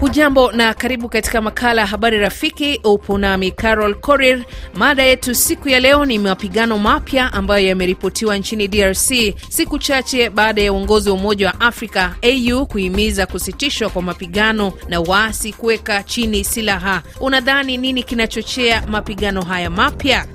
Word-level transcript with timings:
Hujambo 0.00 0.52
na 0.52 0.74
karibu 0.74 1.08
katika 1.08 1.40
makala 1.40 1.80
ya 1.80 1.86
habari 1.86 2.18
rafiki. 2.18 2.80
Upo 2.84 3.18
nami 3.18 3.50
Carol 3.50 3.94
Korir. 3.94 4.44
Mada 4.74 5.02
yetu 5.02 5.34
siku 5.34 5.68
ya 5.68 5.80
leo 5.80 6.04
ni 6.04 6.18
mapigano 6.18 6.78
mapya 6.78 7.32
ambayo 7.32 7.66
yameripotiwa 7.66 8.36
nchini 8.36 8.68
DRC 8.68 9.12
siku 9.48 9.78
chache 9.78 10.30
baada 10.30 10.62
ya 10.62 10.72
uongozi 10.72 11.08
wa 11.10 11.14
Umoja 11.14 11.46
wa 11.46 11.60
Afrika 11.60 12.14
AU 12.22 12.66
kuhimiza 12.66 13.26
kusitishwa 13.26 13.90
kwa 13.90 14.02
mapigano 14.02 14.72
na 14.88 15.00
waasi 15.00 15.52
kuweka 15.52 16.02
chini 16.02 16.44
silaha. 16.44 17.02
Unadhani 17.20 17.76
nini 17.76 18.02
kinachochea 18.02 18.82
mapigano 18.86 19.42
haya 19.42 19.70
mapya? 19.70 20.26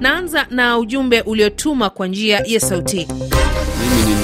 Naanza 0.00 0.46
na 0.50 0.78
ujumbe 0.78 1.20
uliotuma 1.20 1.90
kwa 1.90 2.06
njia 2.06 2.42
ya 2.46 2.60
sauti. 2.60 3.08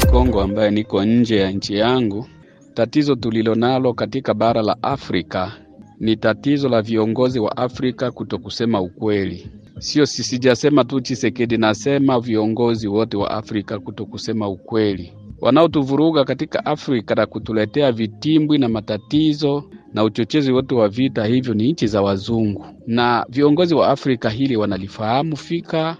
Mkongo 0.06 0.40
ambaye 0.42 0.70
niko 0.70 1.04
nje 1.04 1.36
ya 1.36 1.50
nchi 1.50 1.74
yangu. 1.76 2.26
Tatizo 2.74 3.14
tulilonalo 3.14 3.94
katika 3.94 4.34
bara 4.34 4.62
la 4.62 4.82
Afrika 4.82 5.52
ni 6.00 6.16
tatizo 6.16 6.68
la 6.68 6.82
viongozi 6.82 7.40
wa 7.40 7.56
Afrika 7.56 8.10
kutokusema 8.10 8.80
ukweli. 8.80 9.50
Sio 9.78 10.06
sijasema 10.06 10.84
tu 10.84 11.00
Chisekedi, 11.00 11.56
nasema 11.56 12.20
viongozi 12.20 12.88
wote 12.88 13.16
wa 13.16 13.30
Afrika 13.30 13.78
kutokusema 13.78 14.48
ukweli. 14.48 15.12
Wanaotuvuruga 15.40 16.24
katika 16.24 16.66
Afrika 16.66 17.14
na 17.14 17.26
kutuletea 17.26 17.92
vitimbwi 17.92 18.58
na 18.58 18.68
matatizo 18.68 19.64
na 19.94 20.04
uchochezi 20.04 20.52
wote 20.52 20.74
wa 20.74 20.88
vita 20.88 21.24
hivyo 21.24 21.54
ni 21.54 21.72
nchi 21.72 21.86
za 21.86 22.02
wazungu, 22.02 22.64
na 22.86 23.26
viongozi 23.28 23.74
wa 23.74 23.88
Afrika 23.88 24.30
hili 24.30 24.56
wanalifahamu 24.56 25.36
fika 25.36 25.96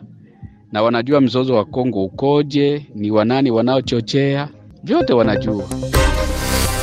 na 0.73 0.83
wanajua 0.83 1.21
mzozo 1.21 1.55
wa 1.55 1.65
Kongo 1.65 2.05
ukoje, 2.05 2.87
ni 2.95 3.11
wanani 3.11 3.51
wanaochochea, 3.51 4.49
vyote 4.85 5.13
wanajua. 5.13 5.65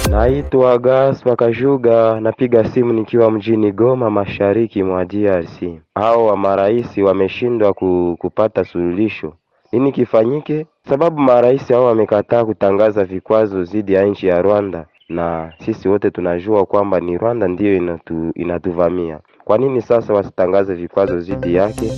Naitwa 0.09 0.77
Gas 0.79 1.25
Wakashuga, 1.25 2.19
napiga 2.19 2.65
simu 2.69 2.93
nikiwa 2.93 3.31
mjini 3.31 3.71
Goma, 3.71 4.09
mashariki 4.09 4.83
mwa 4.83 5.05
DRC. 5.05 5.63
Hao 5.95 6.25
wa 6.25 6.37
marais 6.37 6.97
wameshindwa 6.97 7.73
ku, 7.73 8.15
kupata 8.19 8.65
suluhisho. 8.65 9.33
Nini 9.71 9.91
kifanyike? 9.91 10.65
Sababu 10.89 11.19
marais 11.21 11.67
hao 11.69 11.85
wamekataa 11.85 12.45
kutangaza 12.45 13.05
vikwazo 13.05 13.63
dhidi 13.63 13.93
ya 13.93 14.05
nchi 14.05 14.27
ya 14.27 14.41
Rwanda, 14.41 14.85
na 15.09 15.53
sisi 15.65 15.89
wote 15.89 16.11
tunajua 16.11 16.65
kwamba 16.65 16.99
ni 16.99 17.17
Rwanda 17.17 17.47
ndiyo 17.47 17.75
inatu, 17.75 18.31
inatuvamia. 18.35 19.19
Kwa 19.45 19.57
nini 19.57 19.81
sasa 19.81 20.13
wasitangaze 20.13 20.73
vikwazo 20.73 21.19
dhidi 21.19 21.55
yake? 21.55 21.91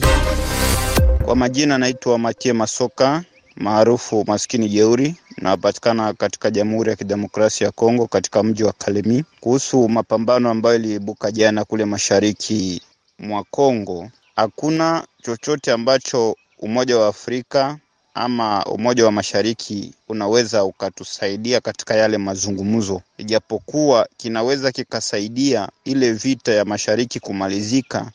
Kwa 1.26 1.36
majina 1.36 1.78
naitwa 1.78 2.18
Matie 2.20 2.54
Masoka 2.54 3.24
maarufu 3.56 4.24
maskini 4.28 4.70
jeuri, 4.70 5.16
napatikana 5.38 6.14
katika 6.14 6.52
Jamhuri 6.52 6.90
ya 6.90 6.96
Kidemokrasia 6.96 7.66
ya 7.68 7.72
Kongo 7.72 8.08
katika 8.08 8.44
mji 8.44 8.64
wa 8.64 8.74
Kalemi. 8.74 9.24
Kuhusu 9.40 9.90
mapambano 9.90 10.50
ambayo 10.50 10.76
iliibuka 10.76 11.32
jana 11.32 11.66
kule 11.66 11.86
mashariki 11.86 12.82
mwa 13.20 13.44
Kongo, 13.44 14.10
hakuna 14.36 15.06
chochote 15.22 15.72
ambacho 15.72 16.36
Umoja 16.60 16.98
wa 16.98 17.08
Afrika 17.08 17.78
ama 18.14 18.66
Umoja 18.66 19.06
wa 19.06 19.12
Mashariki 19.12 19.94
unaweza 20.10 20.64
ukatusaidia 20.64 21.62
katika 21.62 21.96
yale 21.96 22.18
mazungumzo, 22.18 23.02
ijapokuwa 23.18 24.08
kinaweza 24.18 24.72
kikasaidia 24.72 25.70
ile 25.86 26.12
vita 26.14 26.52
ya 26.54 26.66
mashariki 26.66 27.20
kumalizika. 27.20 28.12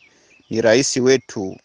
Ni 0.51 0.61
rais 0.61 0.97
wetu 0.97 1.57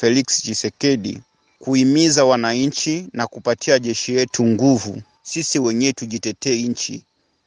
Felix 0.00 0.26
Tshisekedi 0.26 1.20
kuhimiza 1.58 2.24
wananchi 2.24 3.06
na 3.12 3.26
kupatia 3.26 3.78
jeshi 3.78 4.14
yetu 4.14 4.46
nguvu. 4.46 5.02
Sisi 5.22 5.58
wenyewe 5.58 5.92
tujitetee 5.92 6.62
nchi, 6.62 7.02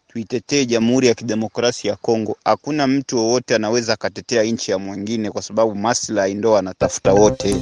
tuitetee 0.07 0.65
Jamhuri 0.65 1.07
ya 1.07 1.13
Kidemokrasia 1.13 1.91
ya 1.91 1.97
Kongo. 1.97 2.37
Hakuna 2.45 2.87
mtu 2.87 3.17
wowote 3.17 3.55
anaweza 3.55 3.93
akatetea 3.93 4.43
nchi 4.43 4.71
ya 4.71 4.79
mwingine, 4.79 5.31
kwa 5.31 5.41
sababu 5.41 5.75
maslahi 5.75 6.33
ndo 6.33 6.57
anatafuta 6.57 7.13
wote. 7.13 7.55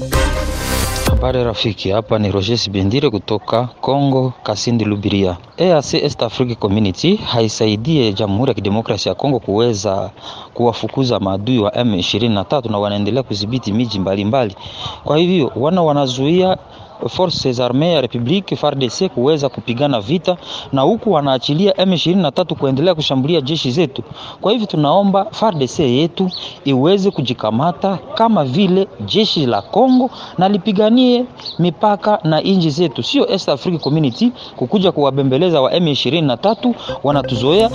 Habari 1.19 1.43
rafiki, 1.43 1.89
hapa 1.89 2.19
ni 2.19 2.31
Roger 2.31 2.69
Bendire 2.71 3.09
kutoka 3.09 3.67
Congo 3.81 4.33
Kasindi 4.43 4.85
Lubiria. 4.85 5.37
EAC 5.57 5.93
East 5.93 6.23
Africa 6.23 6.55
Community 6.55 7.15
haisaidie 7.15 8.13
Jamhuri 8.13 8.49
ya 8.49 8.53
Kidemokrasia 8.55 9.09
ya 9.09 9.15
Kongo 9.15 9.39
kuweza 9.39 10.11
kuwafukuza 10.53 11.19
maadui 11.19 11.59
wa 11.59 11.71
M23 11.71 12.71
na 12.71 12.79
wanaendelea 12.79 13.23
kudhibiti 13.23 13.71
miji 13.73 13.99
mbalimbali. 13.99 14.55
Kwa 15.03 15.17
hivyo 15.17 15.51
wana 15.55 15.81
wanazuia 15.81 16.57
Forces 17.07 17.59
Armee 17.59 17.93
ya 17.93 18.01
Republique 18.01 18.55
FARDC 18.55 19.07
kuweza 19.13 19.49
kupigana 19.49 20.01
vita 20.01 20.37
na 20.73 20.81
huku 20.81 21.11
wanaachilia 21.11 21.71
M23 21.73 22.55
kuendelea 22.55 22.95
kushambulia 22.95 23.41
jeshi 23.41 23.71
zetu. 23.71 24.03
Kwa 24.41 24.51
hivyo 24.51 24.67
tunaomba 24.67 25.25
FARDC 25.31 25.79
yetu 25.79 26.29
iweze 26.65 27.11
kujikamata 27.11 27.97
kama 28.13 28.43
vile 28.45 28.87
jeshi 29.05 29.45
la 29.45 29.61
Kongo 29.61 30.09
na 30.37 30.49
lipiganie 30.49 31.25
mipaka 31.59 32.19
na 32.23 32.43
inji 32.43 32.69
zetu, 32.69 33.03
sio 33.03 33.29
East 33.31 33.49
African 33.49 33.79
Community 33.79 34.31
kukuja 34.55 34.91
kuwabembeleza 34.91 35.61
wa 35.61 35.71
M23 35.71 36.73
wanatuzoea. 37.03 37.69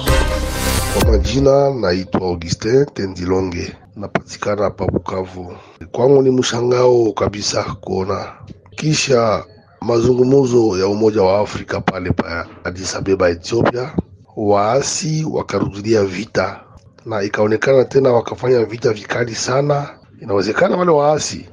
Kwa 0.94 1.12
majina 1.12 1.70
naitwa 1.74 2.20
Augustin 2.20 2.86
Tendilonge, 2.94 3.72
napatikana 3.96 4.62
hapa 4.64 4.86
Bukavu. 4.86 5.52
Kwangu 5.92 6.22
ni 6.22 6.30
mshangao 6.30 7.12
kabisa 7.12 7.64
kuona 7.80 8.32
kisha 8.74 9.44
mazungumzo 9.80 10.78
ya 10.78 10.86
Umoja 10.86 11.22
wa 11.22 11.40
Afrika 11.40 11.80
pale 11.80 12.10
pa 12.10 12.46
Addis 12.64 12.96
Ababa, 12.96 13.30
Ethiopia, 13.30 13.92
waasi 14.36 15.24
wakarudilia 15.30 16.04
vita 16.04 16.60
na 17.06 17.22
ikaonekana 17.22 17.84
tena 17.84 18.12
wakafanya 18.12 18.64
vita 18.64 18.92
vikali 18.92 19.34
sana. 19.34 19.98
Inawezekana 20.22 20.76
wale 20.76 20.90
waasi 20.90 21.48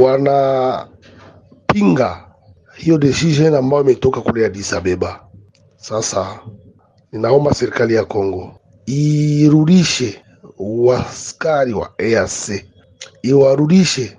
wanapinga 0.00 0.96
hiyo 2.76 2.98
decision 2.98 3.54
ambayo 3.54 3.82
imetoka 3.82 4.20
kule 4.20 4.46
Addis 4.46 4.72
Ababa. 4.72 5.20
Sasa 5.76 6.40
ninaomba 7.12 7.54
serikali 7.54 7.94
ya 7.94 8.04
Kongo 8.04 8.60
irudishe 8.86 10.22
waskari 10.58 11.72
wa 11.74 11.90
EAC, 11.98 12.64
iwarudishe 13.22 14.18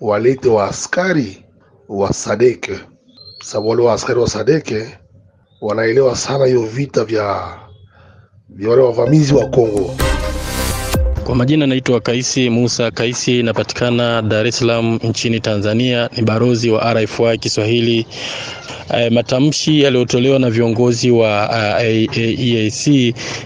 walete 0.00 0.48
waaskari 0.48 1.45
wa 1.88 2.12
Sadek, 2.12 2.70
sababu 3.42 3.68
wale 3.68 3.82
waaskari 3.82 4.20
wa 4.20 4.28
Sadeke 4.28 4.98
wanaelewa 5.60 6.16
sana 6.16 6.46
hiyo 6.46 6.62
vita 6.62 7.04
vya 7.04 7.58
vya 8.48 8.70
wale 8.70 8.82
wavamizi 8.82 9.34
wa 9.34 9.46
Kongo. 9.48 9.94
Kwa 11.24 11.34
majina 11.34 11.66
naitwa 11.66 12.00
Kaisi 12.00 12.50
Musa 12.50 12.90
Kaisi, 12.90 13.42
napatikana 13.42 14.22
Dar 14.22 14.46
es 14.46 14.58
Salaam 14.58 14.98
nchini 15.02 15.40
Tanzania, 15.40 16.10
ni 16.16 16.22
barozi 16.22 16.70
wa 16.70 16.94
RFI 16.94 17.38
Kiswahili. 17.38 18.06
Uh, 18.90 19.12
matamshi 19.12 19.80
yaliyotolewa 19.82 20.38
na 20.38 20.50
viongozi 20.50 21.10
wa 21.10 21.48
uh, 21.48 22.18
EAC 22.18 22.86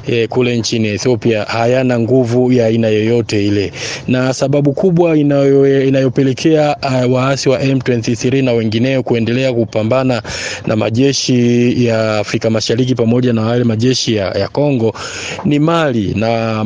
eh, 0.07 0.29
kule 0.29 0.57
nchini 0.57 0.89
Ethiopia 0.89 1.43
hayana 1.45 1.99
nguvu 2.01 2.53
ya 2.53 2.67
aina 2.67 2.89
yoyote 2.89 3.47
ile, 3.47 3.73
na 4.09 4.35
sababu 4.35 4.73
kubwa 4.73 5.17
inayo, 5.19 5.85
inayopelekea 5.89 6.77
uh, 7.07 7.13
waasi 7.15 7.49
wa 7.49 7.59
M23 7.59 8.45
na 8.45 8.53
wengineo 8.53 9.03
kuendelea 9.03 9.53
kupambana 9.53 10.23
na 10.67 10.77
majeshi 10.77 11.75
ya 11.87 12.19
Afrika 12.19 12.51
Mashariki 12.51 12.95
pamoja 12.95 13.33
na 13.33 13.43
wale 13.43 13.65
majeshi 13.65 14.15
ya, 14.15 14.27
ya 14.31 14.49
Kongo 14.49 14.95
ni 15.45 15.59
mali 15.59 16.15
na, 16.17 16.65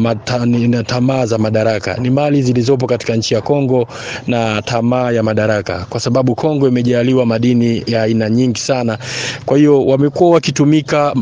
na 0.69 0.83
tamaa 0.85 1.27
za 1.27 1.39
madaraka. 1.39 1.97
Ni 1.97 2.11
mali 2.11 2.43
zilizopo 2.43 2.87
katika 2.87 3.17
nchi 3.17 3.35
ya 3.35 3.41
Kongo 3.41 3.89
na 4.27 4.63
tamaa 4.63 5.11
ya 5.11 5.23
madaraka, 5.23 5.87
kwa 5.91 6.01
sababu 6.01 6.35
Kongo 6.35 6.69
imejaliwa 6.69 7.27
madini 7.27 7.83
ya 7.87 8.03
aina 8.03 8.31
nyingi 8.31 8.61
sana. 8.67 8.99
Kwa 9.47 9.59
hiyo 9.59 9.87
wamekuwa 9.87 10.31
wakitumika 10.31 11.13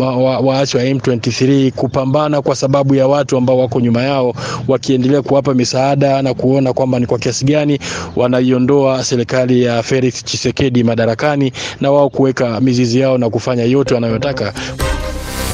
waasi 0.43 0.77
wa 0.77 0.83
M23 0.83 1.71
kupambana 1.73 2.43
kwa 2.43 2.57
sababu 2.57 2.95
ya 2.95 3.07
watu 3.07 3.37
ambao 3.37 3.59
wako 3.59 3.81
nyuma 3.81 4.03
yao, 4.03 4.35
wakiendelea 4.69 5.23
kuwapa 5.23 5.55
misaada 5.55 6.23
na 6.23 6.35
kuona 6.35 6.73
kwamba 6.73 6.99
ni 7.01 7.07
kwa 7.07 7.19
kiasi 7.19 7.45
gani 7.45 7.79
wanaiondoa 8.17 9.05
serikali 9.05 9.63
ya 9.63 9.83
Felix 9.83 10.25
Tshisekedi 10.25 10.85
madarakani 10.85 11.53
na 11.81 11.91
wao 11.91 12.11
kuweka 12.11 12.61
mizizi 12.61 13.01
yao 13.01 13.19
na 13.19 13.31
kufanya 13.31 13.65
yote 13.65 13.95
wanayotaka. 13.95 14.53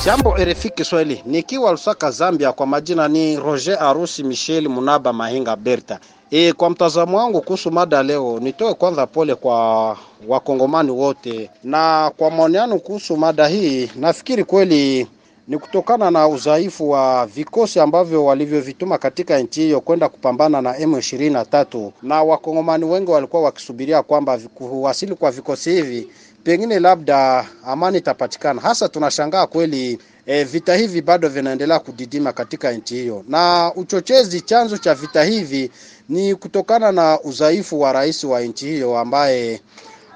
Jambo 0.05 0.35
RFI 0.37 0.71
Kiswahili, 0.71 1.23
nikiwa 1.27 1.71
Lusaka, 1.71 2.11
Zambia. 2.11 2.53
Kwa 2.53 2.67
majina 2.67 3.09
ni 3.09 3.37
Roger 3.37 3.79
Arusi 3.83 4.23
Michel 4.25 4.69
Munaba 4.69 5.13
Mahinga 5.13 5.57
Berta. 5.57 5.99
E, 6.31 6.53
kwa 6.53 6.71
mtazamo 6.71 7.19
wangu 7.19 7.41
kuhusu 7.41 7.71
mada 7.71 8.03
leo, 8.03 8.39
nitoe 8.43 8.75
kwanza 8.75 9.07
pole 9.07 9.35
kwa 9.35 9.97
wakongomani 10.27 10.91
wote, 10.91 11.51
na 11.65 12.11
kwa 12.17 12.31
maoni 12.31 12.81
kuhusu 12.81 13.17
mada 13.17 13.47
hii, 13.49 13.91
nafikiri 13.97 14.45
kweli 14.45 15.07
ni 15.49 15.59
kutokana 15.59 16.11
na 16.11 16.29
udhaifu 16.29 16.91
wa 16.91 17.27
vikosi 17.27 17.81
ambavyo 17.81 18.25
walivyovituma 18.25 18.99
katika 18.99 19.39
nchi 19.39 19.61
hiyo 19.61 19.81
kwenda 19.81 20.09
kupambana 20.09 20.63
na 20.63 20.73
M23, 20.79 21.91
na 22.03 22.23
wakongomani 22.23 22.85
wengi 22.85 23.11
walikuwa 23.11 23.43
wakisubiria 23.43 24.03
kwamba 24.03 24.39
kuwasili 24.39 25.15
kwa 25.15 25.31
vikosi 25.31 25.71
hivi 25.71 26.09
pengine 26.45 26.79
labda 26.79 27.47
amani 27.67 27.99
itapatikana. 27.99 28.61
Hasa 28.61 28.89
tunashangaa 28.89 29.47
kweli 29.47 29.99
e, 30.27 30.45
vita 30.45 30.75
hivi 30.77 31.03
bado 31.03 31.29
vinaendelea 31.29 31.79
kudidima 31.79 32.33
katika 32.33 32.73
nchi 32.73 32.95
hiyo, 32.95 33.25
na 33.29 33.73
uchochezi, 33.77 34.41
chanzo 34.41 34.79
cha 34.79 34.95
vita 34.95 35.25
hivi 35.25 35.71
ni 36.09 36.35
kutokana 36.35 36.93
na 36.93 37.21
udhaifu 37.21 37.81
wa 37.81 37.93
rais 37.93 38.25
wa 38.25 38.41
nchi 38.41 38.67
hiyo 38.67 38.99
ambaye 38.99 39.61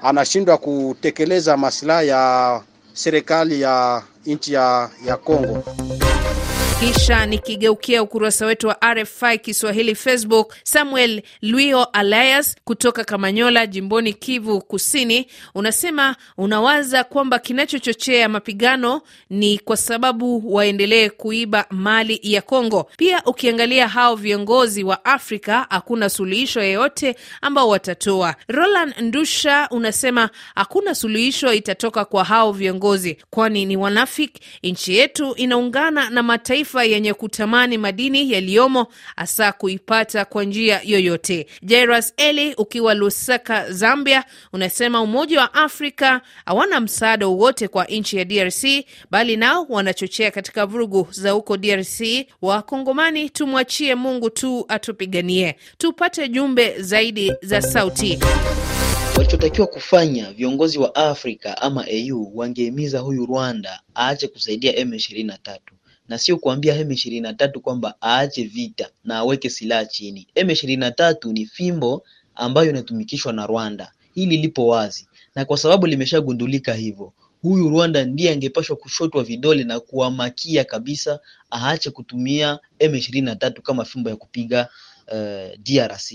anashindwa 0.03 0.57
kutekeleza 0.57 1.57
maslahi 1.57 2.07
ya 2.07 2.61
serikali 2.93 3.61
ya 3.61 4.03
nchi 4.25 4.53
ya, 4.53 4.89
ya. 5.05 5.17
Kisha 6.83 7.25
nikigeukia 7.25 8.03
ukurasa 8.03 8.45
wetu 8.45 8.67
wa 8.67 8.77
RFI 8.93 9.37
Kiswahili 9.39 9.95
Facebook, 9.95 10.53
Samuel 10.63 11.21
Luio 11.41 11.83
Alias 11.83 12.55
kutoka 12.63 13.03
Kamanyola, 13.03 13.67
jimboni 13.67 14.13
Kivu 14.13 14.61
Kusini, 14.61 15.27
unasema 15.55 16.15
unawaza 16.37 17.03
kwamba 17.03 17.39
kinachochochea 17.39 18.29
mapigano 18.29 19.01
ni 19.29 19.57
kwa 19.59 19.77
sababu 19.77 20.53
waendelee 20.55 21.09
kuiba 21.09 21.65
mali 21.69 22.19
ya 22.23 22.41
Kongo. 22.41 22.89
Pia 22.97 23.23
ukiangalia 23.25 23.87
hao 23.87 24.15
viongozi 24.15 24.83
wa 24.83 25.05
Afrika, 25.05 25.67
hakuna 25.69 26.09
suluhisho 26.09 26.61
yeyote 26.61 27.15
ambao 27.41 27.69
watatoa. 27.69 28.35
Roland 28.47 28.93
Ndusha 29.01 29.67
unasema 29.71 30.29
hakuna 30.55 30.95
suluhisho 30.95 31.53
itatoka 31.53 32.05
kwa 32.05 32.23
hao 32.23 32.51
viongozi, 32.51 33.17
kwani 33.29 33.65
ni 33.65 33.77
wanafiki. 33.77 34.41
Nchi 34.63 34.95
yetu 34.97 35.33
inaungana 35.35 36.09
na 36.09 36.23
mataifa 36.23 36.72
yenye 36.83 37.13
kutamani 37.13 37.77
madini 37.77 38.31
yaliyomo 38.31 38.87
hasa 39.15 39.51
kuipata 39.51 40.25
kwa 40.25 40.43
njia 40.43 40.81
yoyote. 40.83 41.47
Jairus 41.63 42.13
Eli 42.17 42.53
ukiwa 42.55 42.93
Lusaka, 42.93 43.71
Zambia, 43.71 44.23
unasema 44.53 45.01
Umoja 45.01 45.39
wa 45.39 45.53
Afrika 45.53 46.21
hawana 46.45 46.79
msaada 46.79 47.27
wowote 47.27 47.67
kwa 47.67 47.85
nchi 47.85 48.17
ya 48.17 48.25
DRC, 48.25 48.63
bali 49.11 49.37
nao 49.37 49.65
wanachochea 49.69 50.31
katika 50.31 50.65
vurugu 50.65 51.07
za 51.11 51.31
huko 51.31 51.57
DRC. 51.57 52.01
Wakongomani 52.41 53.29
tumwachie 53.29 53.95
Mungu 53.95 54.29
tu 54.29 54.65
atupiganie. 54.67 55.55
Tupate 55.77 56.27
jumbe 56.29 56.81
zaidi 56.81 57.33
za 57.41 57.61
sauti. 57.61 58.19
Walichotakiwa 59.17 59.67
kufanya 59.67 60.31
viongozi 60.31 60.79
wa 60.79 60.95
Afrika 60.95 61.61
ama 61.61 61.85
AU 61.87 62.31
wangehimiza 62.37 62.99
huyu 62.99 63.25
Rwanda 63.25 63.81
aache 63.95 64.27
kusaidia 64.27 64.71
M23 64.71 65.57
na 66.07 66.17
sio 66.17 66.37
kuambia 66.37 66.83
M23 66.83 67.59
kwamba 67.59 67.95
aache 68.03 68.43
vita 68.43 68.89
na 69.03 69.17
aweke 69.17 69.49
silaha 69.49 69.85
chini. 69.85 70.27
M23 70.35 71.31
ni 71.33 71.45
fimbo 71.45 72.03
ambayo 72.35 72.69
inatumikishwa 72.69 73.33
na 73.33 73.47
Rwanda, 73.47 73.91
hili 74.15 74.37
lipo 74.37 74.67
wazi, 74.67 75.07
na 75.35 75.45
kwa 75.45 75.57
sababu 75.57 75.87
limeshagundulika 75.87 76.73
hivyo, 76.73 77.13
huyu 77.41 77.69
Rwanda 77.69 78.05
ndiye 78.05 78.31
angepashwa 78.31 78.75
kushotwa 78.75 79.23
vidole 79.23 79.63
na 79.63 79.79
kuamakia 79.79 80.63
kabisa, 80.63 81.19
aache 81.51 81.89
kutumia 81.89 82.59
M23 82.79 83.51
kama 83.61 83.85
fimbo 83.85 84.09
ya 84.09 84.15
kupiga 84.15 84.69
uh, 85.11 85.57
DRC. 85.63 86.11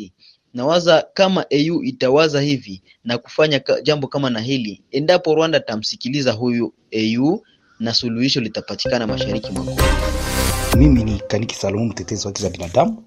Nawaza 0.55 1.07
kama 1.15 1.47
AU 1.51 1.83
itawaza 1.85 2.41
hivi 2.41 2.83
na 3.05 3.19
kufanya 3.19 3.61
jambo 3.83 4.07
kama 4.09 4.31
na 4.31 4.41
hili, 4.41 4.83
endapo 4.91 5.35
Rwanda 5.35 5.61
tamsikiliza 5.61 6.33
huyu 6.33 6.75
AU 6.93 7.43
na 7.81 7.95
suluhisho 7.95 8.41
litapatikana 8.41 9.07
mashariki 9.07 9.53
mwa 9.53 9.65
Kongo. 9.65 9.83
Mimi 10.77 11.05
ni 11.05 11.19
Kaniki 11.21 11.55
Salomu, 11.55 11.85
mtetezi 11.85 12.27
wa 12.27 12.29
haki 12.31 12.43
za 12.43 12.51
binadamu 12.51 13.05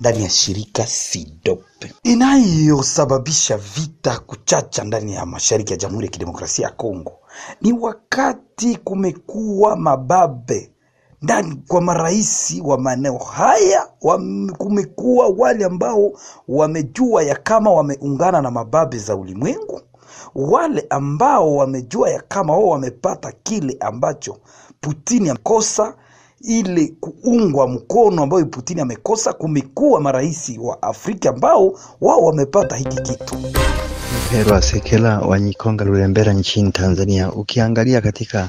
ndani 0.00 0.22
ya 0.22 0.30
shirika 0.30 0.86
SIDOPE. 0.86 1.92
Inayosababisha 2.02 3.56
vita 3.56 4.18
kuchacha 4.18 4.84
ndani 4.84 5.14
ya 5.14 5.26
mashariki 5.26 5.72
ya 5.72 5.78
Jamhuri 5.78 6.06
ya 6.06 6.12
Kidemokrasia 6.12 6.66
ya 6.66 6.72
Kongo 6.72 7.12
ni 7.60 7.72
wakati 7.72 8.76
kumekuwa 8.76 9.76
mababe 9.76 10.70
ndani 11.22 11.62
kwa 11.68 11.80
marais 11.80 12.60
wa 12.64 12.78
maeneo 12.78 13.18
haya 13.18 13.88
wa, 14.02 14.18
kumekuwa 14.58 15.28
wale 15.36 15.64
ambao 15.64 16.12
wamejua 16.48 17.22
ya 17.22 17.34
kama 17.34 17.70
wameungana 17.70 18.42
na 18.42 18.50
mababe 18.50 18.98
za 18.98 19.16
ulimwengu 19.16 19.80
wale 20.34 20.86
ambao 20.90 21.56
wamejua 21.56 22.10
ya 22.10 22.22
kama 22.28 22.52
wao 22.52 22.68
wamepata 22.68 23.32
kile 23.42 23.76
ambacho 23.80 24.38
Putini 24.80 25.28
amekosa, 25.30 25.94
ile 26.40 26.94
kuungwa 27.00 27.68
mkono 27.68 28.22
ambayo 28.22 28.46
Putini 28.46 28.80
amekosa. 28.80 29.32
Kumekuwa 29.32 30.00
marais 30.00 30.52
wa 30.60 30.82
Afrika 30.82 31.30
ambao 31.30 31.78
wao 32.00 32.20
wamepata 32.24 32.76
hiki 32.76 32.96
kitu. 33.02 33.36
Perwa 34.30 34.62
Sekela 34.62 35.18
wa 35.20 35.40
Nyikonga 35.40 35.84
Lulembera 35.84 36.32
nchini 36.32 36.72
Tanzania. 36.72 37.32
Ukiangalia 37.32 38.00
katika 38.00 38.48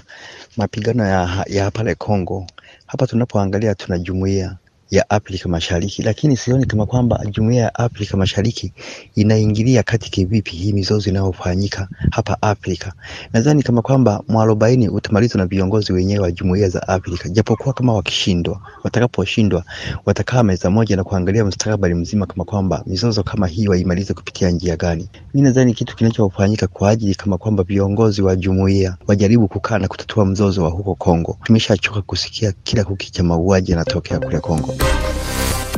mapigano 0.58 1.06
ya, 1.06 1.46
ya 1.48 1.72
pale 1.72 1.96
Kongo, 1.96 2.46
hapa 2.88 3.08
tunapoangalia 3.08 3.76
tuna 3.76 3.98
jumuiya 4.00 4.56
ya 4.94 5.10
Afrika 5.10 5.50
Mashariki, 5.50 6.02
lakini 6.04 6.38
sioni 6.38 6.66
kama 6.66 6.86
kwamba 6.86 7.26
jumuiya 7.32 7.64
ya 7.64 7.76
Afrika 7.76 8.18
Mashariki 8.18 8.74
inaingilia 9.16 9.84
kati 9.84 10.12
kivipi 10.12 10.52
hii 10.52 10.74
mizozo 10.74 11.10
inayofanyika 11.10 11.88
hapa 12.12 12.38
Afrika. 12.42 12.94
Nadhani 13.34 13.64
kama 13.64 13.82
kwamba 13.82 14.24
mwarobaini 14.28 14.90
utamalizwa 14.90 15.38
na 15.38 15.46
viongozi 15.46 15.94
wenyewe 15.94 16.20
wa 16.24 16.32
jumuiya 16.32 16.70
za 16.70 16.88
Afrika, 16.88 17.30
japokuwa 17.30 17.74
kama 17.74 17.94
wakishindwa, 17.94 18.62
watakaposhindwa 18.84 19.64
watakaa 20.06 20.44
meza 20.44 20.70
moja 20.70 20.96
na 20.96 21.04
kuangalia 21.04 21.46
mustakabali 21.46 21.94
mzima, 21.94 22.26
kama 22.26 22.44
kwamba 22.46 22.84
mizozo 22.88 23.24
kama 23.24 23.48
hii 23.48 23.68
waimalize 23.68 24.14
kupitia 24.14 24.50
njia 24.50 24.76
gani. 24.78 25.10
Mimi 25.34 25.48
nadhani 25.48 25.74
kitu 25.74 25.96
kinachofanyika 25.96 26.68
kwa 26.68 26.90
ajili 26.90 27.16
kama 27.16 27.38
kwamba 27.38 27.64
viongozi 27.64 28.22
wa 28.22 28.36
jumuiya 28.36 28.98
wajaribu 29.08 29.48
kukaa 29.48 29.78
na 29.80 29.88
kutatua 29.88 30.26
mzozo 30.26 30.64
wa 30.64 30.70
huko 30.70 30.96
Kongo. 30.96 31.38
Tumeshachoka 31.44 32.02
kusikia 32.02 32.54
kila 32.64 32.84
kukicha 32.84 33.24
mauaji 33.24 33.72
yanatokea 33.72 34.20
kule 34.20 34.40
Kongo. 34.40 34.76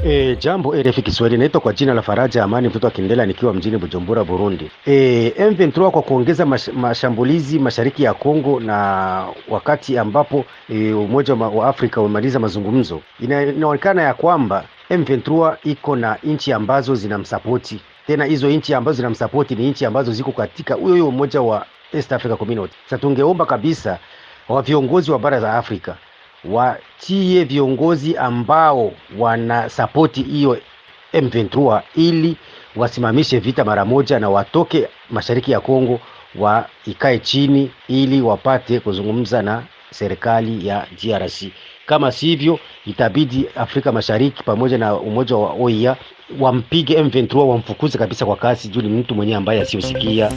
E, 0.07 0.35
jambo 0.39 0.75
RFI 0.75 1.01
Kiswahili, 1.01 1.37
naitwa 1.39 1.61
kwa 1.61 1.73
jina 1.73 1.93
la 1.93 2.01
Faraja 2.01 2.43
Amani 2.43 2.67
mtoto 2.67 2.87
wa 2.87 2.91
Kindela 2.91 3.25
nikiwa 3.25 3.53
mjini 3.53 3.77
Bujumbura, 3.77 4.23
Burundi. 4.23 4.71
E, 4.87 5.29
M23 5.29 5.89
kwa 5.89 6.01
kuongeza 6.01 6.45
mash, 6.45 6.67
mashambulizi 6.67 7.59
mashariki 7.59 8.03
ya 8.03 8.13
Kongo 8.13 8.59
na 8.59 8.75
wakati 9.49 9.97
ambapo 9.97 10.45
e, 10.69 10.93
Umoja 10.93 11.33
wa 11.33 11.67
Afrika 11.69 12.01
umemaliza 12.01 12.39
mazungumzo, 12.39 13.01
ina, 13.19 13.43
inaonekana 13.43 14.01
ya 14.01 14.13
kwamba 14.13 14.63
M23 14.91 15.55
iko 15.63 15.95
na 15.95 16.17
nchi 16.23 16.53
ambazo 16.53 16.95
zinamsapoti 16.95 17.79
tena, 18.07 18.25
hizo 18.25 18.49
nchi 18.49 18.73
ambazo 18.73 18.95
zinamsapoti 18.95 19.55
ni 19.55 19.69
nchi 19.69 19.85
ambazo 19.85 20.11
ziko 20.13 20.31
katika 20.31 20.73
huyo 20.73 20.87
huyo 20.91 21.07
umoja 21.07 21.41
wa 21.41 21.65
East 21.93 22.11
Africa 22.11 22.35
Community. 22.37 22.73
Sasa 22.83 22.97
tungeomba 22.97 23.45
kabisa 23.45 23.99
wa 24.49 24.61
viongozi 24.61 25.11
wa 25.11 25.19
bara 25.19 25.39
za 25.39 25.53
Afrika 25.53 25.97
watie 26.49 27.43
viongozi 27.43 28.17
ambao 28.17 28.91
wanasapoti 29.17 30.23
hiyo 30.23 30.57
M23 31.13 31.81
ili 31.95 32.35
wasimamishe 32.75 33.39
vita 33.39 33.65
mara 33.65 33.85
moja 33.85 34.19
na 34.19 34.29
watoke 34.29 34.87
mashariki 35.09 35.51
ya 35.51 35.59
Kongo 35.59 35.99
waikae 36.39 37.19
chini 37.19 37.71
ili 37.87 38.21
wapate 38.21 38.79
kuzungumza 38.79 39.41
na 39.41 39.63
serikali 39.91 40.67
ya 40.67 40.87
DRC. 41.03 41.43
Kama 41.85 42.11
sivyo, 42.11 42.59
itabidi 42.85 43.45
Afrika 43.55 43.91
Mashariki 43.91 44.43
pamoja 44.43 44.77
na 44.77 44.95
umoja 44.95 45.35
wa 45.35 45.53
OIA 45.59 45.95
wampige 46.39 47.01
M23, 47.01 47.37
wamfukuze 47.37 47.97
kabisa 47.97 48.25
kwa 48.25 48.35
kasi, 48.35 48.67
juu 48.67 48.81
ni 48.81 48.89
mtu 48.89 49.15
mwenyewe 49.15 49.37
ambaye 49.37 49.61
asiyosikia. 49.61 50.31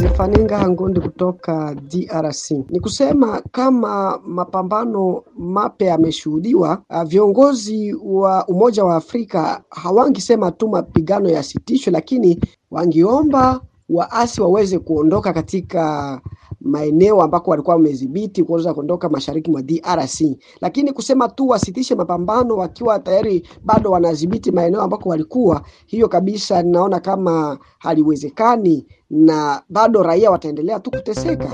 Zefaninga 0.00 0.58
Hangondi 0.58 1.00
kutoka 1.00 1.74
DRC. 1.74 2.50
Ni 2.70 2.80
kusema 2.80 3.42
kama 3.52 4.20
mapambano 4.26 5.22
mapya 5.38 5.88
yameshuhudiwa, 5.88 6.82
viongozi 7.06 7.94
wa 8.04 8.46
Umoja 8.46 8.84
wa 8.84 8.96
Afrika 8.96 9.62
hawangisema 9.70 10.50
tu 10.52 10.68
mapigano 10.68 11.28
yasitishwe, 11.28 11.92
lakini 11.92 12.40
wangiomba 12.70 13.60
waasi 13.88 14.40
waweze 14.40 14.78
kuondoka 14.78 15.32
katika 15.32 16.20
maeneo 16.66 17.22
ambako 17.22 17.50
walikuwa 17.50 17.76
wamedhibiti 17.76 18.42
kuweza 18.44 18.74
kuondoka 18.74 19.08
mashariki 19.08 19.50
mwa 19.50 19.62
DRC, 19.62 20.20
lakini 20.60 20.92
kusema 20.92 21.28
tu 21.28 21.48
wasitishe 21.48 21.94
mapambano 21.94 22.56
wakiwa 22.56 22.98
tayari 22.98 23.48
bado 23.64 23.90
wanadhibiti 23.90 24.50
maeneo 24.52 24.82
ambako 24.82 25.08
walikuwa, 25.08 25.62
hiyo 25.86 26.08
kabisa 26.08 26.62
ninaona 26.62 27.00
kama 27.00 27.58
haliwezekani, 27.78 28.86
na 29.10 29.62
bado 29.68 30.02
raia 30.02 30.30
wataendelea 30.30 30.80
tu 30.80 30.90
kuteseka. 30.90 31.52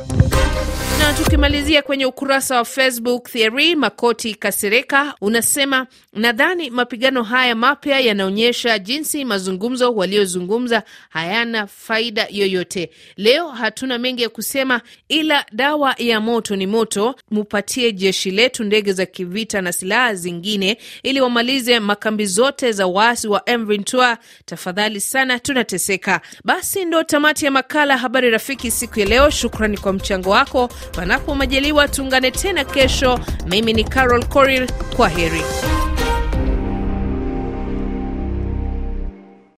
Na 1.02 1.12
tukimalizia 1.12 1.82
kwenye 1.82 2.06
ukurasa 2.06 2.56
wa 2.56 2.64
Facebook, 2.64 3.28
Thierry 3.30 3.74
Makoti 3.76 4.34
Kasireka 4.34 5.14
unasema 5.20 5.86
nadhani 6.12 6.70
mapigano 6.70 7.22
haya 7.22 7.54
mapya 7.54 8.00
yanaonyesha 8.00 8.78
jinsi 8.78 9.24
mazungumzo 9.24 9.92
waliozungumza 9.94 10.82
hayana 11.10 11.66
faida 11.66 12.26
yoyote. 12.30 12.90
Leo 13.16 13.48
hatuna 13.48 13.98
mengi 13.98 14.22
ya 14.22 14.28
kusema, 14.28 14.80
ila 15.08 15.44
dawa 15.52 15.94
ya 15.98 16.20
moto 16.20 16.56
ni 16.56 16.66
moto. 16.66 17.14
Mupatie 17.30 17.92
jeshi 17.92 18.30
letu 18.30 18.64
ndege 18.64 18.92
za 18.92 19.06
kivita 19.06 19.60
na 19.62 19.72
silaha 19.72 20.14
zingine, 20.14 20.78
ili 21.02 21.20
wamalize 21.20 21.80
makambi 21.80 22.26
zote 22.26 22.72
za 22.72 22.86
waasi 22.86 23.28
wa 23.28 23.40
M23. 23.40 24.16
Tafadhali 24.44 25.00
sana, 25.00 25.38
tunateseka. 25.38 26.20
Basi 26.44 26.84
ndo 26.84 27.02
tamati 27.02 27.22
tamati 27.22 27.44
ya 27.44 27.50
makala 27.50 27.98
Habari 27.98 28.30
Rafiki 28.30 28.70
siku 28.70 29.00
ya 29.00 29.06
leo. 29.06 29.30
Shukrani 29.30 29.78
kwa 29.78 29.92
mchango 29.92 30.30
wako. 30.30 30.68
Panapo 30.92 31.34
majaliwa, 31.34 31.88
tuungane 31.88 32.30
tena 32.30 32.64
kesho. 32.64 33.20
Mimi 33.46 33.72
ni 33.72 33.84
Carol 33.84 34.24
Korir, 34.24 34.66
kwa 34.96 35.08
heri. 35.08 35.42